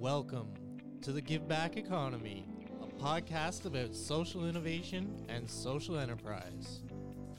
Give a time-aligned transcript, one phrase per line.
[0.00, 0.54] Welcome
[1.02, 2.46] to the Give Back Economy,
[2.80, 6.82] a podcast about social innovation and social enterprise.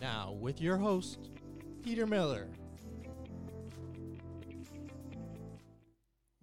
[0.01, 1.29] Now, with your host,
[1.81, 2.49] Peter Miller.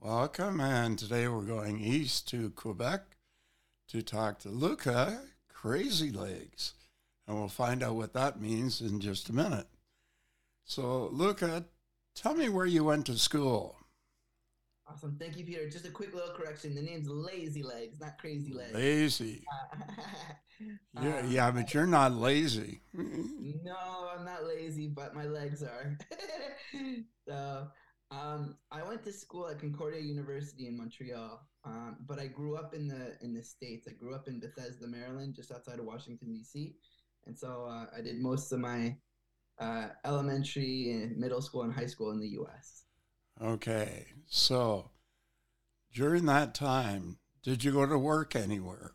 [0.01, 3.03] Welcome, and today we're going east to Quebec
[3.89, 5.21] to talk to Luca
[5.53, 6.73] Crazy Legs,
[7.29, 9.67] and we'll find out what that means in just a minute.
[10.65, 11.67] So, Luca,
[12.15, 13.77] tell me where you went to school.
[14.89, 15.17] Awesome.
[15.19, 15.69] Thank you, Peter.
[15.69, 16.75] Just a quick little correction.
[16.75, 18.75] The name's Lazy Legs, not Crazy Legs.
[18.75, 19.45] Lazy.
[20.59, 22.81] Uh, Yeah, uh, yeah, but you're not lazy.
[22.95, 23.77] No,
[24.17, 25.99] I'm not lazy, but my legs are.
[27.29, 27.69] so,
[28.11, 32.73] um, I went to school at Concordia University in Montreal, um, but I grew up
[32.73, 33.87] in the in the states.
[33.87, 36.75] I grew up in Bethesda, Maryland, just outside of Washington D.C.,
[37.27, 38.97] and so uh, I did most of my
[39.61, 42.86] uh, elementary and middle school and high school in the U.S.
[43.43, 44.91] Okay, so
[45.93, 48.93] during that time, did you go to work anywhere?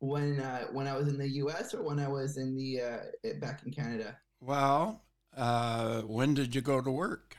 [0.00, 1.72] When uh, when I was in the U.S.
[1.72, 4.18] or when I was in the uh, back in Canada.
[4.40, 5.02] Well,
[5.36, 7.36] uh, when did you go to work?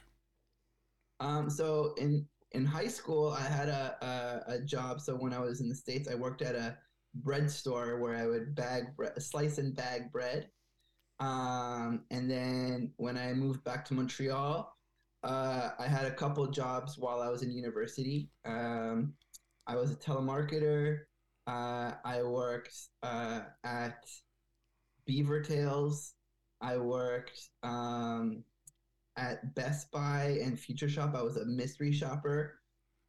[1.20, 5.02] Um, so in in high school, I had a, a a job.
[5.02, 6.78] So when I was in the states, I worked at a
[7.16, 10.50] bread store where I would bag bre- slice and bag bread.
[11.20, 14.77] Um, and then when I moved back to Montreal,
[15.24, 18.30] uh, I had a couple jobs while I was in university.
[18.46, 19.14] Um,
[19.66, 21.00] I was a telemarketer.
[21.48, 24.06] Uh, I worked uh, at
[25.06, 26.14] Beaver Tails.
[26.62, 28.44] I worked um,
[29.18, 31.16] at Best Buy and Future Shop.
[31.16, 32.60] I was a mystery shopper.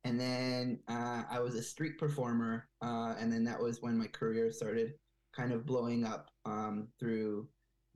[0.05, 2.69] And then uh, I was a street performer.
[2.83, 4.95] Uh, and then that was when my career started
[5.37, 7.49] kind of blowing up um, through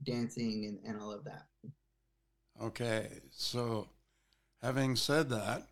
[0.03, 1.43] dancing and, and all of that.
[2.61, 3.87] Okay, so
[4.63, 5.67] having said that,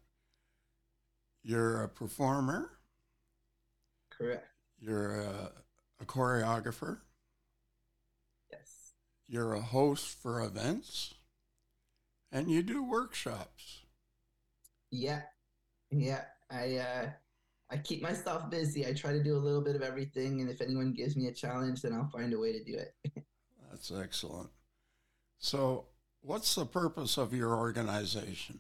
[1.44, 2.70] you're a performer,
[4.12, 4.46] Correct.
[4.80, 5.52] you're a,
[6.02, 7.00] a choreographer,
[8.52, 8.92] Yes.
[9.28, 11.14] you're a host for events,
[12.32, 13.80] and you do workshops.
[14.92, 15.22] Yeah.
[15.90, 16.26] Yeah.
[16.50, 17.10] I, uh,
[17.70, 18.86] I keep myself busy.
[18.86, 20.42] I try to do a little bit of everything.
[20.42, 22.94] And if anyone gives me a challenge, then I'll find a way to do it.
[23.72, 24.50] That's excellent.
[25.40, 25.86] So,
[26.22, 28.60] what's the purpose of your organization?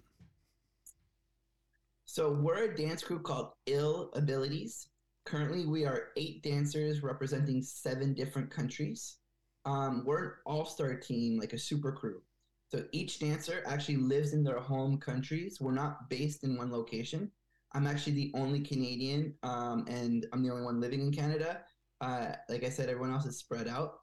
[2.13, 4.89] So we're a dance group called Ill Abilities.
[5.25, 9.19] Currently, we are eight dancers representing seven different countries.
[9.63, 12.21] Um, we're an all-star team, like a super crew.
[12.67, 15.61] So each dancer actually lives in their home countries.
[15.61, 17.31] We're not based in one location.
[17.73, 21.61] I'm actually the only Canadian, um, and I'm the only one living in Canada.
[22.01, 23.99] Uh, like I said, everyone else is spread out.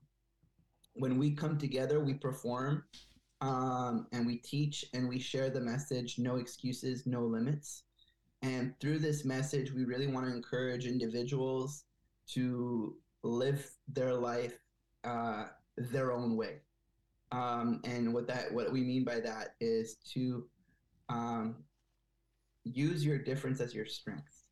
[0.95, 2.85] When we come together, we perform,
[3.43, 7.83] um, and we teach, and we share the message: no excuses, no limits.
[8.43, 11.85] And through this message, we really want to encourage individuals
[12.29, 14.59] to live their life
[15.05, 16.61] uh, their own way.
[17.31, 20.47] Um, and what that what we mean by that is to
[21.09, 21.57] um,
[22.65, 24.45] use your difference as your strength.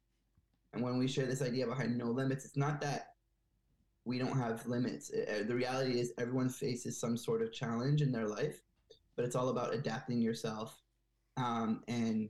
[0.73, 3.15] And when we share this idea behind no limits, it's not that
[4.05, 5.11] we don't have limits.
[5.11, 8.61] Uh, the reality is everyone faces some sort of challenge in their life,
[9.17, 10.81] but it's all about adapting yourself
[11.37, 12.29] um, and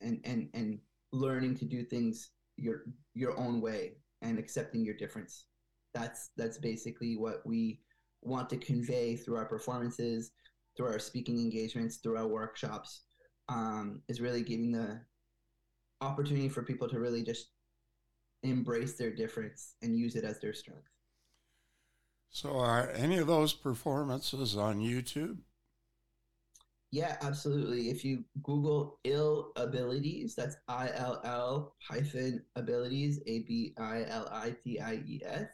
[0.00, 0.78] and and and
[1.12, 2.84] learning to do things your
[3.14, 5.46] your own way and accepting your difference
[5.94, 7.80] that's that's basically what we
[8.22, 10.32] want to convey through our performances
[10.76, 13.02] through our speaking engagements through our workshops
[13.48, 15.00] um, is really giving the
[16.00, 17.48] opportunity for people to really just
[18.42, 20.88] embrace their difference and use it as their strength
[22.30, 25.38] So, are any of those performances on YouTube?
[26.92, 27.88] Yeah, absolutely.
[27.90, 34.28] If you Google ill abilities, that's I L L hyphen abilities, A B I L
[34.32, 35.48] I T I E S,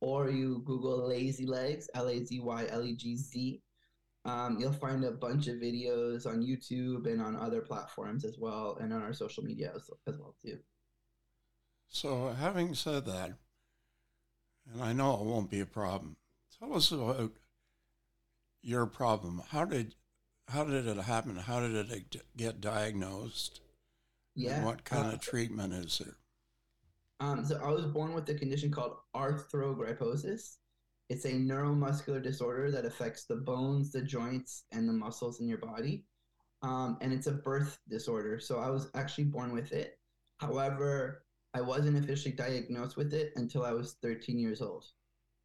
[0.00, 3.62] or you Google lazy legs, L A Z Y L E G Z,
[4.24, 8.76] um, you'll find a bunch of videos on YouTube and on other platforms as well,
[8.80, 10.58] and on our social media as, as well too.
[11.88, 13.34] So, having said that,
[14.72, 16.16] and I know it won't be a problem,
[16.58, 17.32] tell us about
[18.62, 19.42] your problem.
[19.50, 19.94] How did
[20.48, 21.36] how did it happen?
[21.36, 23.60] How did it get diagnosed?
[24.34, 24.56] Yeah.
[24.56, 26.16] And what kind uh, of treatment is there?
[27.20, 30.56] Um, so I was born with a condition called arthrogryposis.
[31.08, 35.58] It's a neuromuscular disorder that affects the bones, the joints, and the muscles in your
[35.58, 36.04] body.
[36.62, 38.40] Um, and it's a birth disorder.
[38.40, 39.98] So I was actually born with it.
[40.38, 44.86] However, I wasn't officially diagnosed with it until I was 13 years old.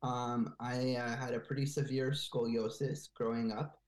[0.02, 3.79] Um, I uh, had a pretty severe scoliosis growing up.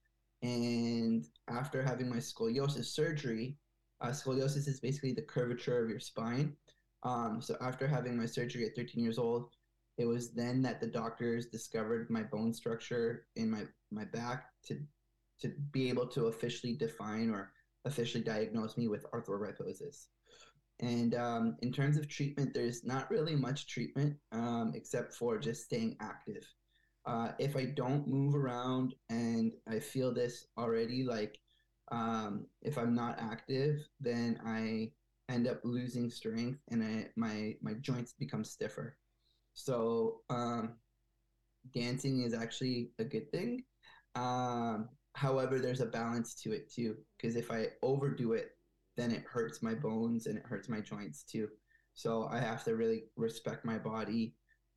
[0.41, 3.57] And after having my scoliosis surgery,
[4.01, 6.57] Uh, scoliosis is basically the curvature of your spine.
[7.03, 9.55] Um, so after having my surgery at 13 years old,
[9.97, 14.81] it was then that the doctors discovered my bone structure in my, my back to
[15.41, 17.51] to be able to officially define or
[17.85, 20.07] officially diagnose me with arthrogryposis.
[20.79, 25.63] And um, in terms of treatment, there's not really much treatment um, except for just
[25.63, 26.43] staying active.
[27.05, 31.39] Uh, if I don't move around and I feel this already, like
[31.91, 34.91] um, if I'm not active, then I
[35.29, 38.97] end up losing strength and I, my my joints become stiffer.
[39.53, 40.75] So um,
[41.73, 43.63] dancing is actually a good thing.
[44.15, 48.51] Um, however, there's a balance to it too, because if I overdo it,
[48.97, 51.47] then it hurts my bones and it hurts my joints too.
[51.93, 54.35] So I have to really respect my body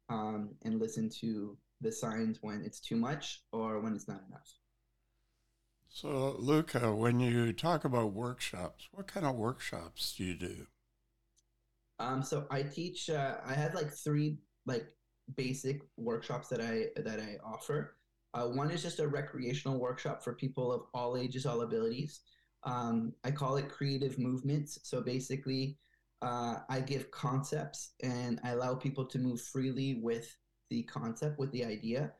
[0.08, 4.50] um, and listen to the signs when it's too much or when it's not enough.
[5.88, 10.66] So, Luca, when you talk about workshops, what kind of workshops do you do?
[12.00, 13.08] Um, so I teach.
[13.08, 14.86] Uh, I have like three like
[15.36, 17.96] basic workshops that I that I offer.
[18.34, 22.22] Uh, one is just a recreational workshop for people of all ages, all abilities.
[22.64, 24.80] Um, I call it creative movements.
[24.82, 25.78] So basically,
[26.22, 30.34] uh, I give concepts and I allow people to move freely with
[30.70, 32.12] the concept, with the idea.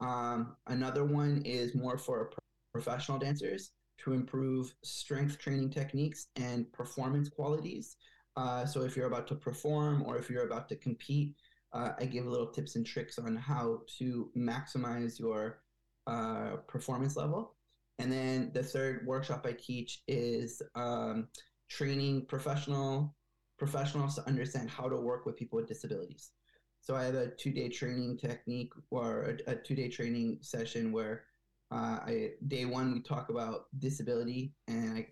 [0.00, 2.30] Um, another one is more for
[2.72, 3.72] professional dancers
[4.04, 7.96] to improve strength training techniques and performance qualities.
[8.36, 11.34] Uh, so if you're about to perform or if you're about to compete,
[11.72, 15.60] uh, I give little tips and tricks on how to maximize your
[16.06, 17.56] uh, performance level.
[17.98, 21.28] And then the third workshop I teach is um,
[21.68, 23.16] training professional
[23.58, 26.30] professionals to understand how to work with people with disabilities.
[26.80, 31.24] So I have a two-day training technique or a, a two-day training session where
[31.70, 35.06] uh, I, day one we talk about disability and I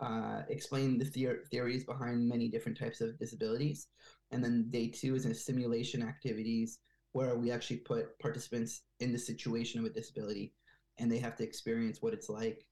[0.00, 3.88] uh, explain the theor- theories behind many different types of disabilities.
[4.30, 6.78] And then day two is in simulation activities
[7.12, 10.54] where we actually put participants in the situation of a disability
[10.98, 12.66] and they have to experience what it's like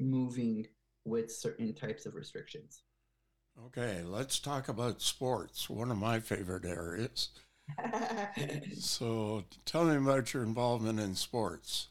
[0.00, 0.66] moving
[1.04, 2.82] with certain types of restrictions.
[3.66, 7.28] Okay, let's talk about sports, one of my favorite areas.
[8.78, 11.88] so tell me about your involvement in sports.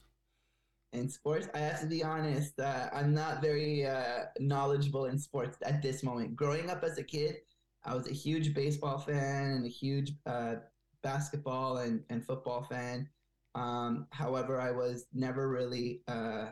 [0.94, 5.58] In sports, I have to be honest, uh, I'm not very uh, knowledgeable in sports
[5.64, 6.36] at this moment.
[6.36, 7.38] Growing up as a kid,
[7.86, 10.56] I was a huge baseball fan and a huge uh,
[11.02, 13.08] basketball and, and football fan.
[13.56, 16.48] Um, however, I was never really uh,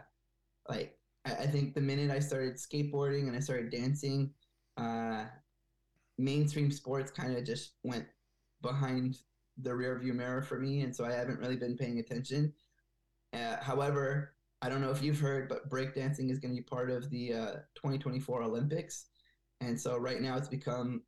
[0.69, 4.31] like, I, I, think the minute I started skateboarding and I started dancing,
[4.75, 5.25] uh,
[6.18, 8.06] mainstream sports kind of just went
[8.62, 9.18] behind
[9.58, 10.82] the rearview mirror for me.
[10.82, 12.54] And so I haven't really been paying attention.
[13.34, 16.90] Uh, however, I don't know if you've heard, but breakdancing is going to be part
[16.90, 19.06] of the uh, 2024 Olympics.
[19.62, 21.04] And so right now it's become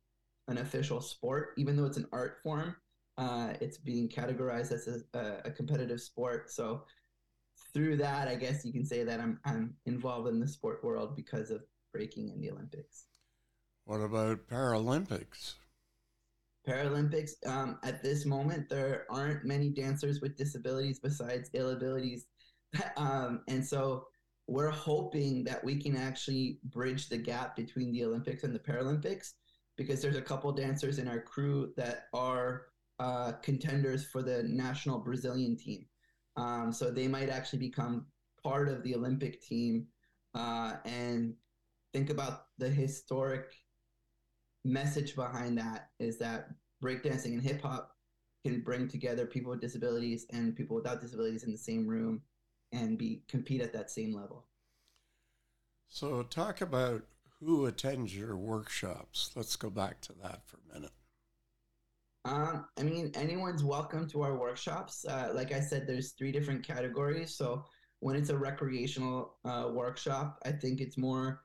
[0.48, 2.76] an official sport, even though it's an art form.
[3.18, 6.50] Uh, it's being categorized as a, a, competitive sport.
[6.50, 6.84] So
[7.74, 11.14] through that, I guess you can say that I'm I'm involved in the sport world
[11.14, 11.62] because of
[11.92, 13.04] breaking in the Olympics.
[13.84, 15.54] What about Paralympics?
[16.66, 17.32] Paralympics.
[17.46, 22.26] Um, at this moment, there aren't many dancers with disabilities besides ill abilities,
[22.96, 24.06] um, and so
[24.48, 29.34] we're hoping that we can actually bridge the gap between the Olympics and the Paralympics
[29.76, 32.66] because there's a couple dancers in our crew that are
[32.98, 35.86] uh, contenders for the national Brazilian team.
[36.36, 38.06] Um, so they might actually become
[38.42, 39.86] part of the Olympic team
[40.34, 41.34] uh, and
[41.92, 43.52] think about the historic
[44.64, 46.48] message behind that is that
[46.82, 47.90] breakdancing and hip hop
[48.44, 52.22] can bring together people with disabilities and people without disabilities in the same room
[52.72, 54.46] and be compete at that same level.
[55.88, 57.02] So talk about
[57.40, 59.30] who attends your workshops.
[59.34, 60.92] Let's go back to that for a minute.
[62.24, 65.04] Um, I mean, anyone's welcome to our workshops.
[65.04, 67.34] Uh, like I said, there's three different categories.
[67.34, 67.64] So
[67.98, 71.42] when it's a recreational uh, workshop, I think it's more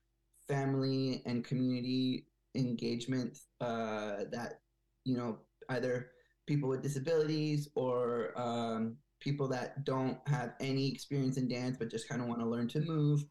[0.47, 4.61] family and community engagement uh, that
[5.05, 5.37] you know
[5.69, 6.11] either
[6.47, 12.07] people with disabilities or um, people that don't have any experience in dance but just
[12.07, 13.25] kind of want to learn to move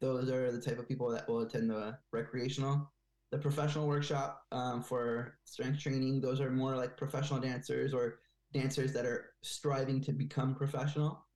[0.00, 2.90] those are the type of people that will attend the recreational.
[3.32, 8.18] The professional workshop um, for strength training, those are more like professional dancers or
[8.52, 11.26] dancers that are striving to become professional.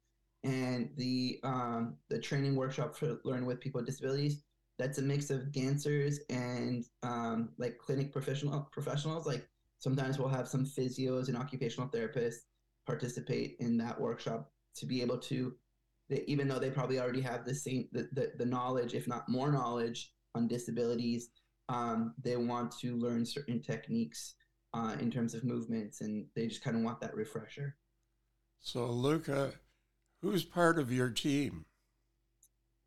[0.42, 4.42] And the um, the training workshop for learn with people with disabilities,
[4.78, 9.26] that's a mix of dancers and um, like clinic professional professionals.
[9.26, 9.46] Like
[9.78, 12.46] sometimes we'll have some physios and occupational therapists
[12.86, 15.54] participate in that workshop to be able to
[16.10, 19.26] that even though they probably already have the same the, the, the knowledge if not
[19.26, 21.30] more knowledge on disabilities
[21.68, 24.34] um, they want to learn certain techniques
[24.74, 27.76] uh, in terms of movements, and they just kind of want that refresher.
[28.60, 29.52] So, Luca,
[30.20, 31.64] who's part of your team?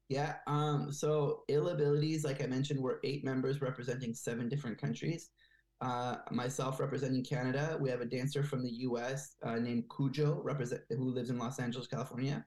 [0.09, 0.35] Yeah.
[0.47, 5.29] Um, so ill abilities, like I mentioned, we're eight members representing seven different countries.
[5.79, 7.77] Uh, myself representing Canada.
[7.79, 9.35] We have a dancer from the U.S.
[9.43, 12.43] Uh, named Kujo, represent who lives in Los Angeles, California.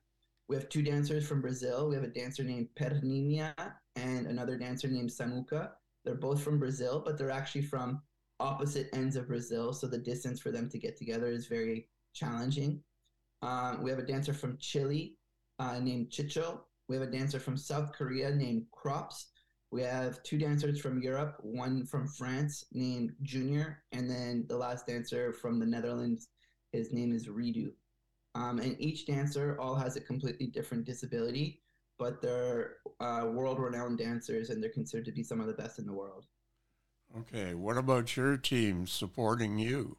[0.48, 1.88] We have two dancers from Brazil.
[1.88, 3.54] We have a dancer named Perninha
[3.94, 5.70] and another dancer named Samuca.
[6.04, 8.02] They're both from Brazil, but they're actually from
[8.40, 12.82] opposite ends of Brazil, so the distance for them to get together is very challenging.
[13.42, 15.16] Um, we have a dancer from Chile
[15.58, 16.60] uh, named Checho,
[16.90, 19.28] we have a dancer from South Korea named Crops.
[19.70, 24.88] We have two dancers from Europe, one from France named Junior, and then the last
[24.88, 26.30] dancer from the Netherlands,
[26.73, 27.68] his name is Redo.
[28.35, 31.62] Um, and each dancer all has a completely different disability,
[31.97, 35.87] but they're uh, world-renowned dancers, and they're considered to be some of the best in
[35.87, 36.26] the world.
[37.16, 39.97] Okay, what about your team supporting you?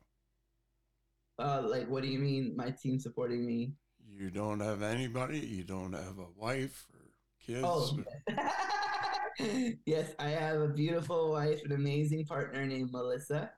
[1.40, 3.76] Uh, like, what do you mean, my team supporting me?
[4.18, 5.40] You don't have anybody.
[5.40, 7.12] You don't have a wife or
[7.46, 7.64] kids.
[7.64, 7.98] Oh,
[9.86, 13.52] yes, I have a beautiful wife, an amazing partner named Melissa,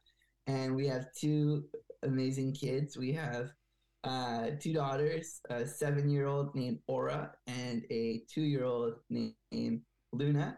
[0.48, 1.66] and we have two
[2.04, 2.98] amazing kids.
[2.98, 3.52] We have
[4.04, 9.82] uh, two daughters, a seven-year-old named Aura and a two-year-old named
[10.12, 10.58] Luna,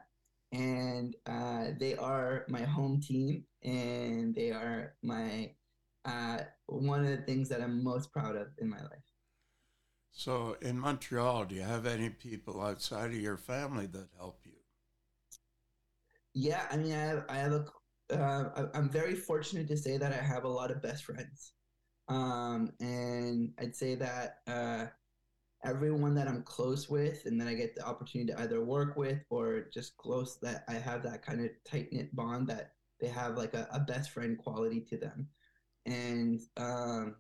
[0.51, 5.51] and uh, they are my home team, and they are my
[6.05, 9.04] uh, one of the things that I'm most proud of in my life.
[10.17, 14.53] So in Montreal, do you have any people outside of your family that help you?
[16.33, 17.65] Yeah, I mean, I have, I have a,
[18.13, 21.51] uh, I'm very fortunate to say that I have a lot of best friends.
[22.07, 24.85] Um, and I'd say that uh,
[25.65, 29.19] everyone that I'm close with and that I get the opportunity to either work with
[29.29, 33.35] or just close, that I have that kind of tight knit bond that they have
[33.35, 35.27] like a, a best friend quality to them.
[35.85, 37.17] And um,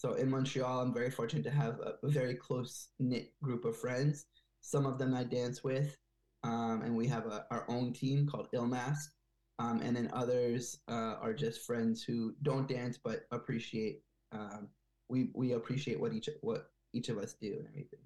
[0.00, 4.24] so in Montreal, I'm very fortunate to have a, very close knit group of friends.
[4.62, 5.94] Some of them I dance with,
[6.42, 9.10] um, and we have a, our own team called Illmasqs.
[9.58, 14.00] Um, and then others uh, are just friends who don't dance but appreciate.
[14.32, 14.68] Um,
[15.10, 18.00] we we appreciate what each what each of us do and everything.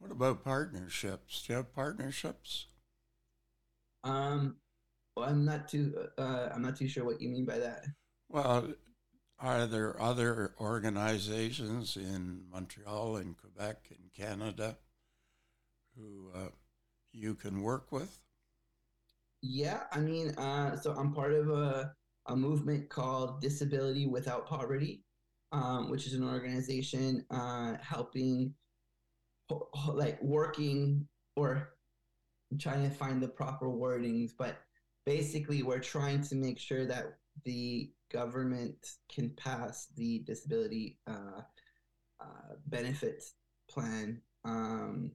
[0.00, 1.42] What about partnerships?
[1.46, 2.66] Do you have partnerships?
[4.02, 4.56] Um,
[5.16, 7.86] well, I'm not too uh, I'm not too sure what you mean by that.
[8.28, 8.74] Well,
[9.38, 14.76] are there other organizations in Montreal and Quebec and Canada
[15.96, 16.48] who uh,
[17.12, 18.18] you can work with?
[19.42, 21.92] Yeah, I mean, uh, so I'm part of a,
[22.26, 25.04] a movement called Disability Without Poverty,
[25.52, 28.54] um, which is an organization uh, helping,
[29.92, 31.74] like, working or
[32.50, 34.56] I'm trying to find the proper wordings, but
[35.04, 38.76] basically, we're trying to make sure that the government
[39.12, 41.42] can pass the disability uh,
[42.20, 43.24] uh, benefit
[43.68, 45.10] plan um,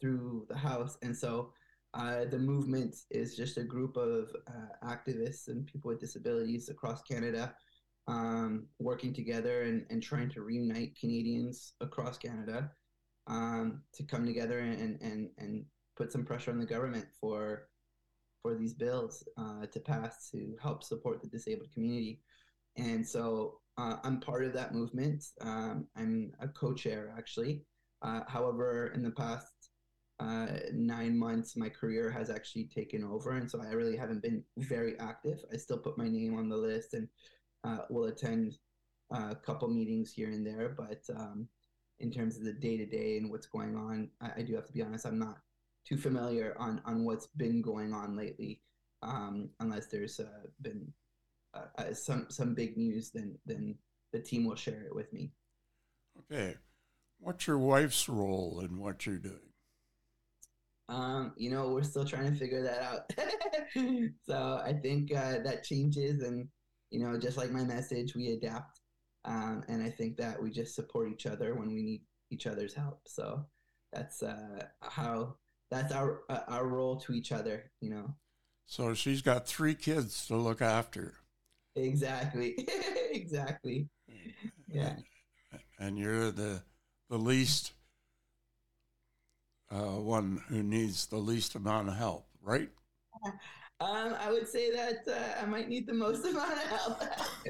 [0.00, 0.98] through the House.
[1.02, 1.52] And so
[1.94, 7.02] uh, the movement is just a group of uh, activists and people with disabilities across
[7.02, 7.54] Canada
[8.06, 12.70] um, working together and, and trying to reunite Canadians across Canada
[13.26, 15.64] um, to come together and, and, and
[15.96, 17.68] put some pressure on the government for
[18.44, 22.20] for these bills uh, to pass to help support the disabled community.
[22.76, 25.24] And so uh, I'm part of that movement.
[25.40, 27.62] Um, I'm a co-chair actually.
[28.02, 29.46] Uh, however, in the past
[30.20, 34.44] uh, nine months, my career has actually taken over, and so I really haven't been
[34.58, 35.38] very active.
[35.50, 37.08] I still put my name on the list and
[37.64, 38.58] uh, will attend
[39.14, 41.48] uh, a couple meetings here and there, but um,
[42.00, 44.66] in terms of the day to day and what's going on, I, I do have
[44.66, 45.06] to be honest.
[45.06, 45.38] I'm not
[45.86, 48.60] too familiar on on what's been going on lately,
[49.02, 50.92] um, unless there's uh, been
[51.54, 53.10] uh, uh, some some big news.
[53.10, 53.76] Then then
[54.12, 55.32] the team will share it with me.
[56.20, 56.56] Okay,
[57.18, 59.38] what's your wife's role in what you're doing?
[60.88, 63.10] Um, you know, we're still trying to figure that out.
[64.26, 66.48] so I think uh, that changes, and
[66.90, 68.80] you know, just like my message, we adapt.
[69.26, 72.74] Um, and I think that we just support each other when we need each other's
[72.74, 73.00] help.
[73.06, 73.46] So
[73.90, 75.36] that's uh, how
[75.74, 78.14] that's our uh, our role to each other, you know.
[78.66, 81.14] So she's got three kids to look after.
[81.76, 82.66] Exactly,
[83.10, 83.88] exactly.
[84.68, 84.96] Yeah.
[85.78, 86.62] And you're the
[87.10, 87.72] the least
[89.70, 92.70] uh, one who needs the least amount of help, right?
[93.80, 97.02] Um, I would say that uh, I might need the most amount of help.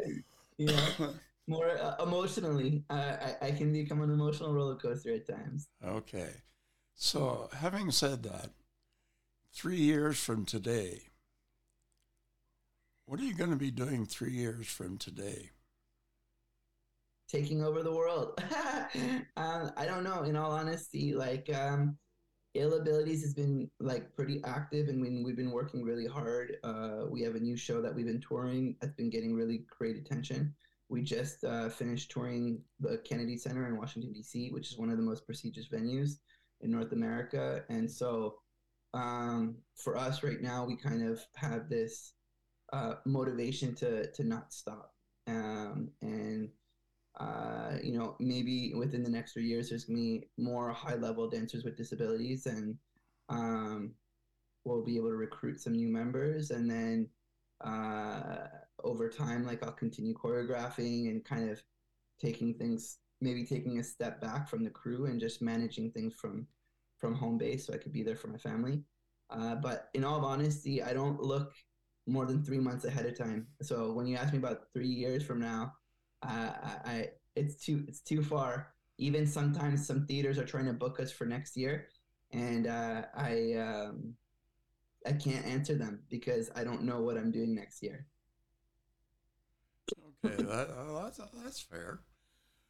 [0.58, 1.14] you know,
[1.46, 2.84] more uh, emotionally.
[2.88, 5.68] I, I can become an emotional roller coaster at times.
[5.84, 6.30] Okay.
[6.96, 8.50] So, having said that,
[9.52, 11.10] three years from today,
[13.06, 15.52] What are you going to be doing three years from today?
[17.28, 18.38] Taking over the world.
[19.36, 20.22] um, I don't know.
[20.22, 21.96] In all honesty, like um,
[22.54, 26.58] Ill Abilities has been like pretty active, and when we've been working really hard.
[26.64, 29.96] Uh, we have a new show that we've been touring that's been getting really great
[29.96, 30.54] attention.
[30.90, 34.96] We just uh, finished touring the Kennedy Center in Washington D.C., which is one of
[34.98, 36.18] the most prestigious venues
[36.64, 38.36] in North America, and so
[38.94, 42.14] um, for us right now, we kind of have this
[42.72, 44.92] uh, motivation to to not stop,
[45.26, 46.48] um, and
[47.20, 51.28] uh, you know maybe within the next three years, there's gonna be more high level
[51.28, 52.76] dancers with disabilities, and
[53.28, 53.94] um,
[54.64, 57.08] we'll be able to recruit some new members, and then
[57.64, 58.46] uh,
[58.82, 61.62] over time, like I'll continue choreographing and kind of
[62.20, 66.46] taking things, maybe taking a step back from the crew and just managing things from
[67.04, 68.82] from home base so I could be there for my family.
[69.28, 71.52] Uh, but in all honesty, I don't look
[72.06, 73.46] more than three months ahead of time.
[73.60, 75.74] So when you ask me about three years from now,
[76.22, 76.52] uh,
[76.86, 78.72] I it's too it's too far.
[78.96, 81.88] Even sometimes some theaters are trying to book us for next year,
[82.32, 84.14] and uh, I um,
[85.04, 88.06] I can't answer them because I don't know what I'm doing next year.
[90.24, 92.00] Okay, that, uh, that's, that's fair.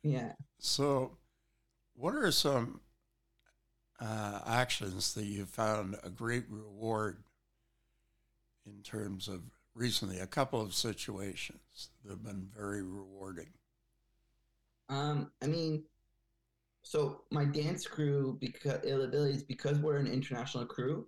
[0.02, 0.32] Yeah.
[0.58, 1.18] So,
[1.94, 2.80] what are some
[4.00, 7.18] uh, actions that you found a great reward
[8.66, 9.42] in terms of
[9.74, 10.18] recently?
[10.18, 13.50] A couple of situations that have been very rewarding.
[14.88, 15.84] Um, I mean,
[16.82, 21.06] so my dance crew, because Ill Abilities, because we're an international crew.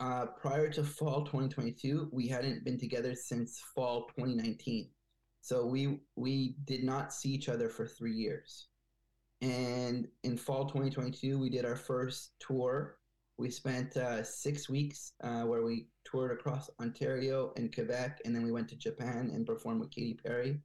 [0.00, 4.90] Uh, prior to fall 2022, we hadn't been together since fall 2019.
[5.40, 8.66] So we we did not see each other for three years.
[9.44, 12.96] And in fall 2022, we did our first tour.
[13.36, 18.42] We spent uh, six weeks uh, where we toured across Ontario and Quebec, and then
[18.42, 20.62] we went to Japan and performed with Katy Perry.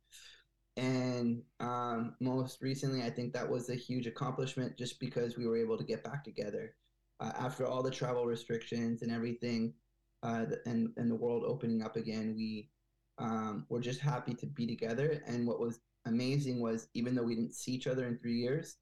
[0.77, 5.57] And um, most recently, I think that was a huge accomplishment just because we were
[5.57, 6.73] able to get back together
[7.19, 9.73] uh, after all the travel restrictions and everything,
[10.23, 12.33] uh, and and the world opening up again.
[12.33, 12.69] We
[13.17, 15.21] um, were just happy to be together.
[15.27, 18.77] And what was amazing was even though we didn't see each other in three years,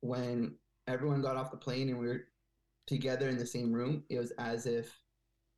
[0.00, 0.54] when
[0.86, 2.24] everyone got off the plane and we were
[2.86, 4.98] together in the same room, it was as if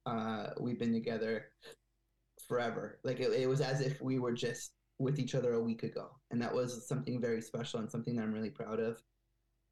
[0.07, 1.47] uh, we've been together
[2.47, 2.99] forever.
[3.05, 6.11] Like it, it was as if we were just with each other a week ago,
[6.31, 9.03] and that was something very special and something that I'm really proud of.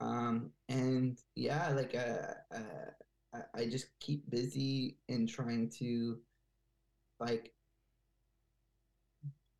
[0.00, 6.18] Um, and yeah, like uh, uh, I just keep busy in trying to
[7.18, 7.52] like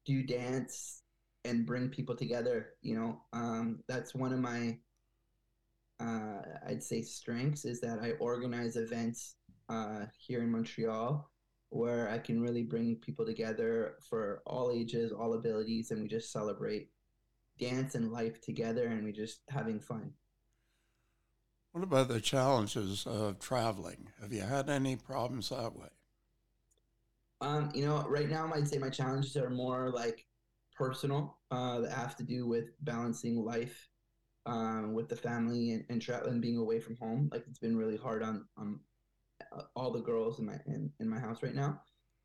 [0.07, 1.03] do dance
[1.44, 2.70] and bring people together.
[2.83, 4.79] You know, um, that's one of my
[6.00, 9.37] uh, I'd say strengths is that I organize events
[9.68, 11.31] uh, here in Montreal
[11.70, 16.33] where I can really bring people together for all ages, all abilities, and we just
[16.33, 16.90] celebrate
[17.59, 20.12] dance and life together, and we just having fun.
[21.72, 24.09] What about the challenges of traveling?
[24.20, 25.87] Have you had any problems that way?
[27.40, 30.26] Um, you know, right now I'd say my challenges are more like
[30.81, 33.88] personal uh, that have to do with balancing life
[34.47, 37.29] um, with the family and, and traveling being away from home.
[37.31, 38.81] Like it's been really hard on on
[39.53, 41.83] uh, all the girls in my in, in my house right now.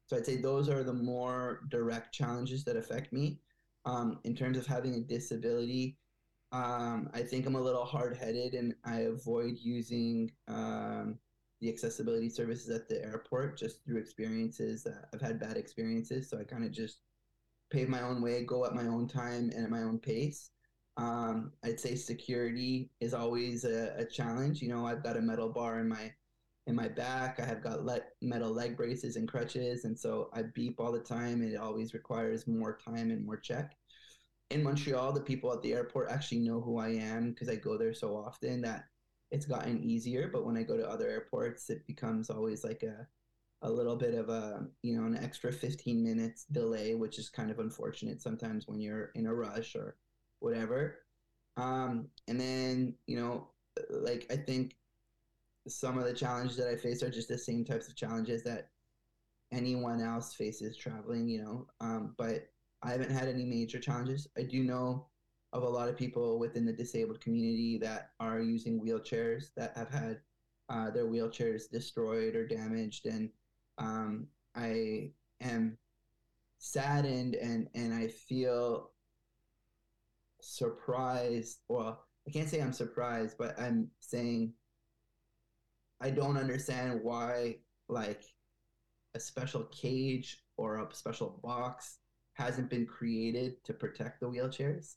[0.08, 3.42] So I'd say those are the more direct challenges that affect me.
[3.86, 5.98] Um, in terms of having a disability,
[6.52, 11.20] um, I think I'm a little hard headed and I avoid using um,
[11.60, 14.88] the accessibility services at the airport just through experiences.
[15.14, 17.00] I've had bad experiences, so I kind of just
[17.72, 20.52] pave my own way, go at my own time and at my own pace.
[20.98, 24.62] Um, I'd say security is always a, a, challenge.
[24.62, 26.14] You know, I've got a metal bar in my
[26.68, 27.40] in my back.
[27.40, 27.82] I have got
[28.22, 31.44] metal leg braces and crutches, and so I beep all the time.
[31.44, 33.76] It always requires more time and more check.
[34.52, 37.78] In Montreal, the people at the airport actually know who I am because I go
[37.78, 38.86] there so often that
[39.32, 40.30] it's gotten easier.
[40.32, 43.06] But when I go to other airports, it becomes always like a
[43.62, 47.52] a little bit of a you know an extra 15 minutes delay, which is kind
[47.52, 49.98] of unfortunate sometimes when you're in a rush or
[50.40, 51.00] whatever.
[51.58, 53.48] Um, and then you know,
[53.90, 54.76] like I think
[55.68, 58.70] some of the challenges that I face are just the same types of challenges that
[59.52, 61.28] anyone else faces traveling.
[61.28, 62.50] You know, um, but
[62.84, 64.28] I haven't had any major challenges.
[64.38, 65.08] I do know
[65.54, 69.90] of a lot of people within the disabled community that are using wheelchairs that have
[69.90, 70.20] had
[70.70, 73.30] uh, their wheelchairs destroyed or damaged, and
[73.78, 75.12] um, I
[75.42, 75.78] am
[76.58, 78.92] saddened and and I feel
[80.42, 81.60] surprised.
[81.68, 84.54] Well, I can't say I'm surprised, but I'm saying
[86.02, 87.58] I don't understand why
[87.88, 88.24] like
[89.16, 92.00] a special cage or a special box
[92.34, 94.96] hasn't been created to protect the wheelchairs.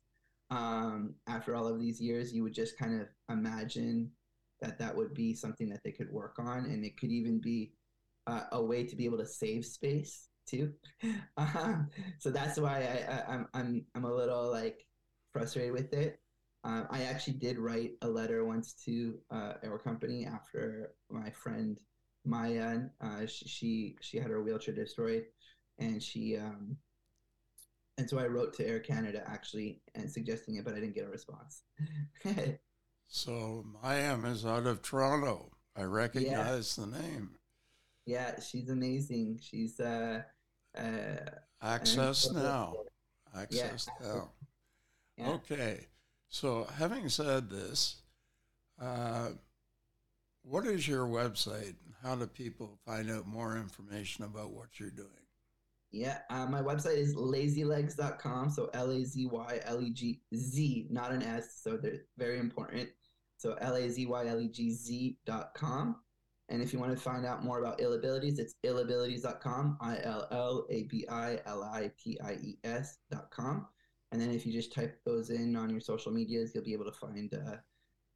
[0.51, 4.11] Um, after all of these years, you would just kind of imagine
[4.61, 7.73] that that would be something that they could work on, and it could even be
[8.29, 10.73] uh, a way to be able to save space too.
[11.37, 14.87] Um, so that's why I, I, I'm I'm I'm a little like
[15.33, 16.21] frustrated with it.
[16.65, 21.79] Um, I actually did write a letter once to uh, our company after my friend
[22.25, 22.81] Maya.
[23.01, 25.25] Uh, she, she, she had her wheelchair destroyed,
[25.79, 26.77] and she um,
[27.97, 31.07] and so I wrote to Air Canada actually and suggesting it, but I didn't get
[31.07, 31.63] a response.
[33.09, 35.51] so Maya is out of Toronto.
[35.77, 36.85] I recognize yeah.
[36.85, 37.38] the name.
[38.09, 39.39] Yeah, she's amazing.
[39.43, 40.23] She's uh,
[40.75, 41.31] uh
[41.63, 42.73] access now.
[43.37, 44.07] Access yeah.
[44.07, 44.31] now.
[45.19, 45.29] Yeah.
[45.33, 45.81] Okay.
[46.31, 47.97] So, having said this,
[48.81, 49.29] uh,
[50.43, 51.75] what is your website?
[52.03, 55.09] How do people find out more information about what you're doing?
[55.91, 58.49] Yeah, uh, my website is lazylegz.com.
[58.49, 61.61] So L A Z Y L E G Z, not an S.
[61.63, 62.89] So they're very important.
[63.37, 65.97] So L A Z Y L E G Z.com.
[66.51, 70.27] And if you want to find out more about ill abilities, it's illabilities.com, I L
[70.31, 73.67] L A B I L I T I E S.com.
[74.13, 76.87] And then if you just type those in on your social medias, you'll be able
[76.87, 77.57] to find uh,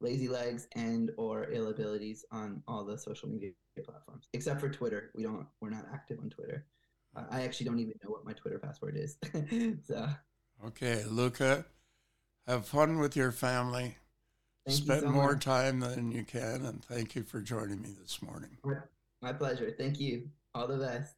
[0.01, 3.51] Lazy Legs and or Ill Abilities on all the social media
[3.85, 5.11] platforms, except for Twitter.
[5.15, 5.47] We don't.
[5.61, 6.65] We're not active on Twitter.
[7.15, 9.17] Uh, I actually don't even know what my Twitter password is.
[9.87, 10.07] so.
[10.65, 11.65] Okay, Luca,
[12.47, 13.97] have fun with your family.
[14.65, 15.43] Thank Spend so more much.
[15.43, 18.57] time than you can, and thank you for joining me this morning.
[19.21, 19.73] My pleasure.
[19.77, 20.29] Thank you.
[20.55, 21.15] All the best.